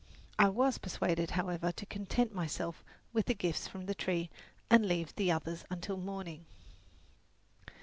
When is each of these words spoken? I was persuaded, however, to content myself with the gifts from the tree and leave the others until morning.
I 0.39 0.49
was 0.49 0.79
persuaded, 0.79 1.29
however, 1.29 1.71
to 1.73 1.85
content 1.85 2.33
myself 2.33 2.83
with 3.13 3.27
the 3.27 3.35
gifts 3.35 3.67
from 3.67 3.85
the 3.85 3.93
tree 3.93 4.31
and 4.67 4.83
leave 4.87 5.13
the 5.13 5.31
others 5.31 5.63
until 5.69 5.95
morning. 5.97 6.47